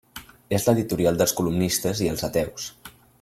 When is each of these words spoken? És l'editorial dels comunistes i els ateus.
És 0.57 0.63
l'editorial 0.69 1.19
dels 1.21 1.35
comunistes 1.41 2.03
i 2.07 2.11
els 2.15 2.29
ateus. 2.31 2.67